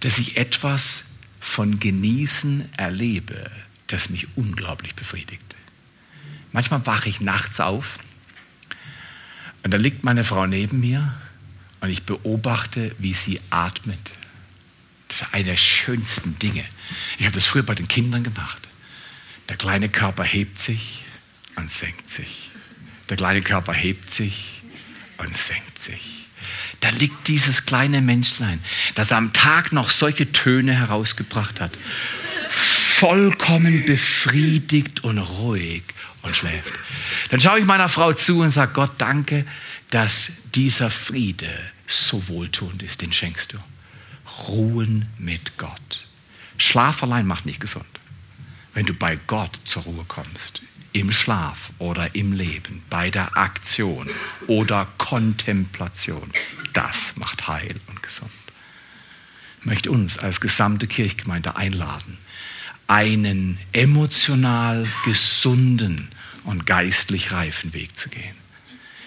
[0.01, 1.05] dass ich etwas
[1.39, 3.51] von Genießen erlebe,
[3.89, 5.55] das mich unglaublich befriedigt.
[6.53, 7.99] Manchmal wache ich nachts auf
[9.63, 11.15] und da liegt meine Frau neben mir
[11.81, 14.01] und ich beobachte, wie sie atmet.
[15.09, 16.65] Das ist eine der schönsten Dinge.
[17.19, 18.67] Ich habe das früher bei den Kindern gemacht.
[19.49, 21.05] Der kleine Körper hebt sich
[21.57, 22.51] und senkt sich.
[23.09, 24.63] Der kleine Körper hebt sich
[25.19, 26.27] und senkt sich.
[26.81, 28.63] Da liegt dieses kleine Menschlein,
[28.95, 31.73] das am Tag noch solche Töne herausgebracht hat,
[32.51, 35.83] vollkommen befriedigt und ruhig
[36.23, 36.73] und schläft.
[37.31, 39.47] Dann schaue ich meiner Frau zu und sage, Gott, danke,
[39.91, 41.51] dass dieser Friede
[41.87, 43.59] so wohltuend ist, den schenkst du.
[44.49, 46.09] Ruhen mit Gott.
[46.59, 47.87] Schlaf allein macht nicht gesund.
[48.75, 50.63] Wenn du bei Gott zur Ruhe kommst,
[50.97, 54.09] im Schlaf oder im Leben, bei der Aktion
[54.47, 56.31] oder Kontemplation.
[56.73, 58.31] Das macht heil und gesund.
[59.61, 62.17] Ich möchte uns als gesamte Kirchgemeinde einladen,
[62.87, 66.09] einen emotional gesunden
[66.45, 68.46] und geistlich reifen Weg zu gehen.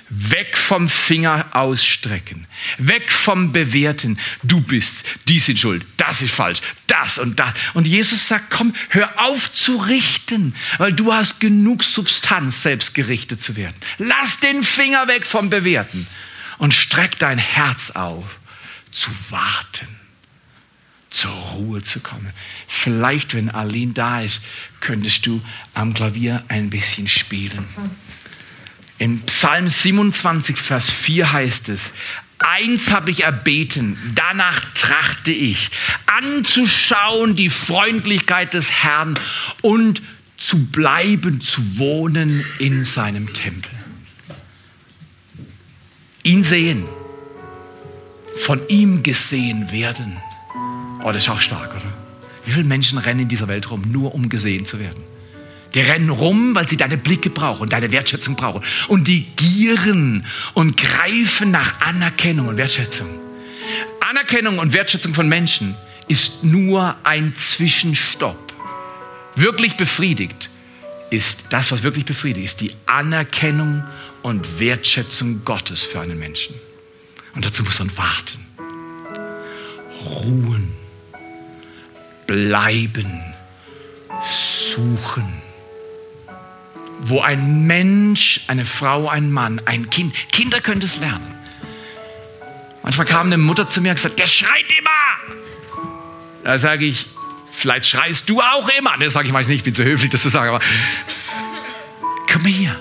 [0.10, 2.48] Weg vom Finger ausstrecken.
[2.80, 4.20] Weg vom Bewerten.
[4.42, 7.54] Du bist, die sind schuld, das ist falsch, das und das.
[7.76, 13.42] Und Jesus sagt, komm, hör auf zu richten, weil du hast genug Substanz, selbst gerichtet
[13.42, 13.76] zu werden.
[14.00, 16.08] Lass den Finger weg vom Bewerten
[16.58, 18.40] und streck dein Herz auf,
[18.92, 19.88] zu warten.
[21.10, 22.34] zur Ruhe zu kommen.
[22.68, 24.42] Vielleicht, wenn Aline da ist,
[24.80, 25.42] könntest du
[25.74, 27.66] am Klavier ein bisschen spielen.
[29.00, 31.94] In Psalm 27, Vers 4 heißt es,
[32.40, 35.72] Eins habe ich erbeten, danach trachte ich,
[36.06, 39.20] anzuschauen die Freundlichkeit des Herrn
[39.62, 40.02] und
[40.38, 43.72] zu bleiben, zu wohnen in seinem Tempel.
[46.24, 46.86] Ihn sehen,
[48.38, 50.16] von ihm gesehen werden.
[51.04, 51.94] Oh, das ist auch stark, oder?
[52.46, 55.04] Wie viele Menschen rennen in dieser Welt rum, nur um gesehen zu werden?
[55.74, 58.64] Die rennen rum, weil sie deine Blicke brauchen und deine Wertschätzung brauchen.
[58.88, 63.08] Und die gieren und greifen nach Anerkennung und Wertschätzung.
[64.02, 65.76] Anerkennung und Wertschätzung von Menschen
[66.08, 68.54] ist nur ein Zwischenstopp.
[69.36, 70.50] Wirklich befriedigt
[71.12, 73.84] ist das, was wirklich befriedigt, ist die Anerkennung
[74.22, 76.56] und Wertschätzung Gottes für einen Menschen.
[77.36, 78.46] Und dazu muss man warten,
[80.06, 80.74] ruhen,
[82.28, 83.34] bleiben,
[84.24, 85.49] suchen.
[87.00, 91.36] Wo ein Mensch, eine Frau, ein Mann, ein Kind, Kinder können es lernen.
[92.84, 95.36] Manchmal kam eine Mutter zu mir und gesagt, der schreit immer.
[96.44, 97.08] Da sage ich,
[97.52, 98.98] vielleicht schreist du auch immer.
[98.98, 100.64] Das sage ich meist nicht, ich bin zu höflich, das zu sagen, aber
[102.32, 102.80] komm hier.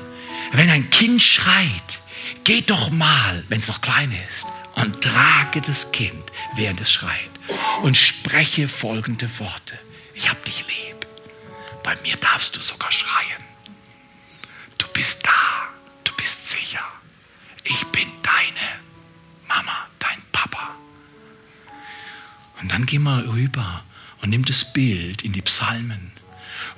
[0.52, 1.98] Wenn ein Kind schreit,
[2.44, 4.46] geh doch mal, wenn es noch klein ist,
[4.82, 7.30] und trage das Kind, während es schreit
[7.82, 9.78] und spreche folgende Worte.
[10.14, 10.96] Ich hab dich lieb.
[11.82, 13.47] Bei mir darfst du sogar schreien.
[14.98, 15.30] Bist da.
[16.02, 16.82] Du bist sicher.
[17.62, 18.68] Ich bin deine
[19.46, 20.74] Mama, dein Papa.
[22.60, 23.84] Und dann geh mal rüber
[24.22, 26.10] und nimm das Bild in die Psalmen,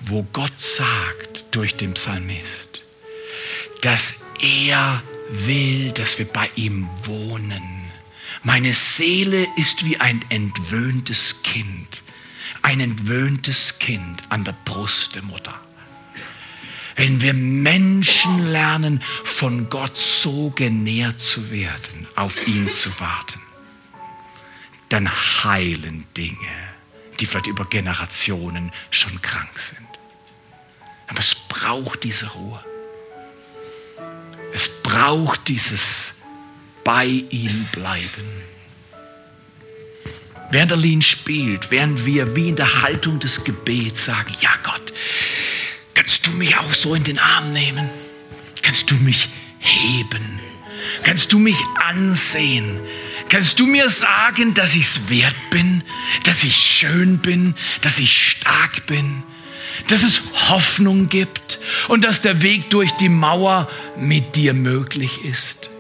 [0.01, 2.83] wo Gott sagt durch den Psalmist,
[3.81, 7.91] dass er will, dass wir bei ihm wohnen
[8.43, 12.03] meine Seele ist wie ein entwöhntes Kind,
[12.61, 15.59] ein entwöhntes Kind an der Brust der Mutter.
[16.97, 23.41] Wenn wir Menschen lernen, von Gott so genährt zu werden, auf ihn zu warten,
[24.89, 26.37] dann heilen Dinge,
[27.19, 29.87] die vielleicht über Generationen schon krank sind.
[31.07, 32.65] Aber es braucht diese Ruhe.
[34.53, 36.15] Es braucht dieses
[36.85, 38.43] bei ihm bleiben.
[40.51, 44.93] Während Aline spielt, während wir wie in der Haltung des Gebets sagen, ja Gott,
[45.95, 47.89] kannst du mich auch so in den Arm nehmen?
[48.63, 50.41] Kannst du mich heben?
[51.03, 52.81] Kannst du mich ansehen?
[53.29, 55.85] Kannst du mir sagen, dass ich es wert bin,
[56.25, 59.23] dass ich schön bin, dass ich stark bin,
[59.89, 65.71] dass es Hoffnung gibt und dass der Weg durch die Mauer mit dir möglich ist?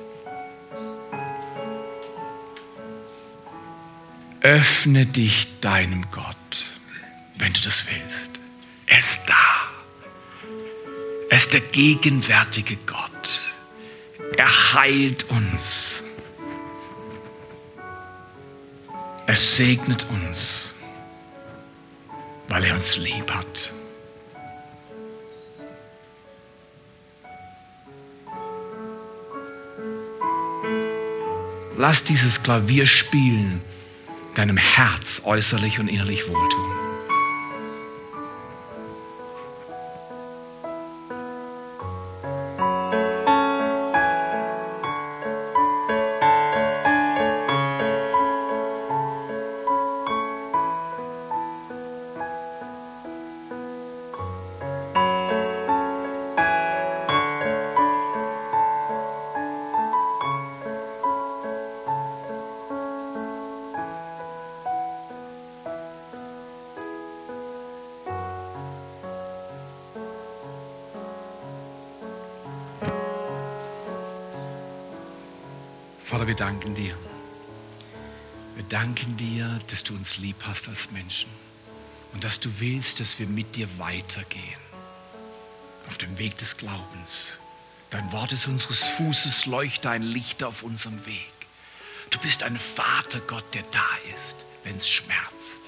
[4.42, 6.64] Öffne dich deinem Gott,
[7.36, 8.30] wenn du das willst.
[8.86, 9.69] Er ist da.
[11.30, 13.42] Er ist der gegenwärtige Gott.
[14.36, 16.02] Er heilt uns.
[19.26, 20.74] Er segnet uns,
[22.48, 23.72] weil er uns lieb hat.
[31.76, 33.62] Lass dieses Klavier spielen
[34.34, 36.69] deinem Herz äußerlich und innerlich wohltun.
[78.80, 81.28] Danken dir, dass du uns lieb hast als Menschen
[82.14, 84.62] und dass du willst, dass wir mit dir weitergehen
[85.86, 87.36] auf dem Weg des Glaubens.
[87.90, 91.30] Dein Wort ist unseres Fußes Leuchte, ein Licht auf unserem Weg.
[92.08, 95.60] Du bist ein Vater Gott, der da ist, wenn es schmerzt,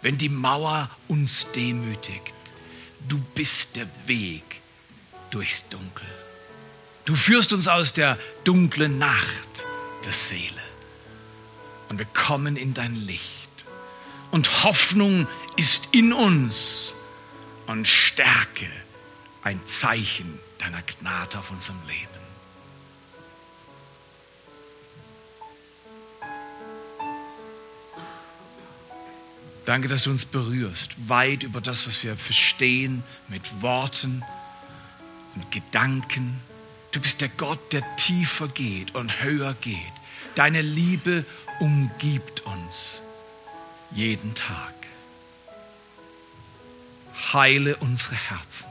[0.00, 2.32] wenn die Mauer uns demütigt.
[3.10, 4.62] Du bist der Weg
[5.30, 6.08] durchs Dunkel.
[7.04, 9.66] Du führst uns aus der dunklen Nacht
[10.06, 10.67] der Seele.
[11.88, 13.48] Und wir kommen in dein Licht.
[14.30, 15.26] Und Hoffnung
[15.56, 16.92] ist in uns.
[17.66, 18.68] Und Stärke
[19.42, 22.18] ein Zeichen deiner Gnade auf unserem Leben.
[29.68, 34.24] Danke, dass du uns berührst, weit über das, was wir verstehen, mit Worten
[35.34, 36.40] und Gedanken.
[36.90, 39.76] Du bist der Gott, der tiefer geht und höher geht.
[40.36, 41.26] Deine Liebe
[41.60, 43.02] umgibt uns
[43.90, 44.74] jeden Tag.
[47.32, 48.66] Heile unsere Herzen.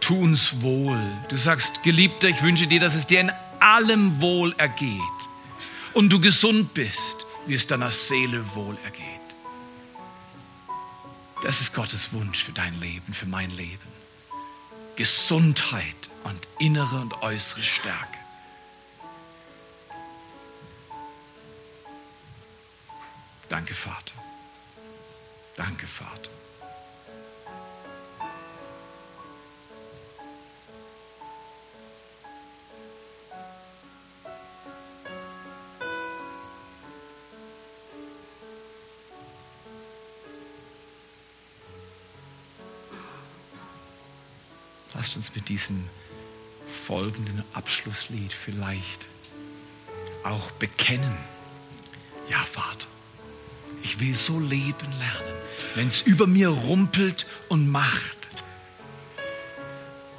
[0.00, 1.00] Tu uns wohl.
[1.28, 5.00] Du sagst, Geliebter, ich wünsche dir, dass es dir in allem wohl ergeht
[5.94, 9.06] und du gesund bist, wie es deiner Seele wohl ergeht.
[11.42, 13.78] Das ist Gottes Wunsch für dein Leben, für mein Leben.
[14.96, 15.84] Gesundheit
[16.24, 18.21] und innere und äußere Stärke.
[23.52, 24.14] Danke, Vater.
[25.56, 26.30] Danke, Vater.
[44.94, 45.86] Lasst uns mit diesem
[46.86, 49.06] folgenden Abschlusslied vielleicht
[50.24, 51.18] auch bekennen.
[52.30, 52.86] Ja, Vater,
[53.82, 55.36] ich will so leben lernen,
[55.74, 58.16] wenn es über mir rumpelt und macht.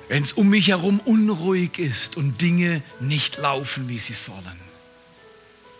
[0.09, 4.59] Wenn es um mich herum unruhig ist und Dinge nicht laufen, wie sie sollen.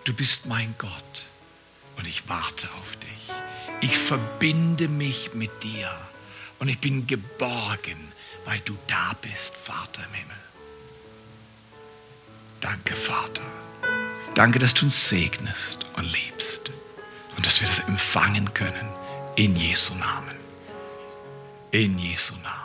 [0.06, 1.26] Du bist mein Gott
[1.98, 3.10] und ich warte auf dich.
[3.82, 5.92] Ich verbinde mich mit dir
[6.60, 7.98] und ich bin geborgen,
[8.46, 10.36] weil du da bist, Vater im Himmel.
[12.62, 13.44] Danke, Vater.
[14.36, 16.63] Danke, dass du uns segnest und liebst
[17.54, 18.88] dass wir das empfangen können
[19.36, 20.36] in Jesu Namen.
[21.70, 22.63] In Jesu Namen.